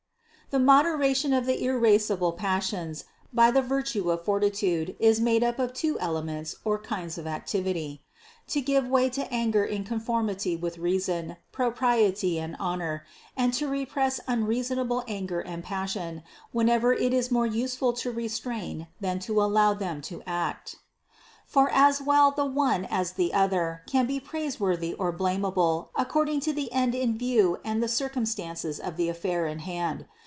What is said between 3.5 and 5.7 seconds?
the virtue of fortitude is made up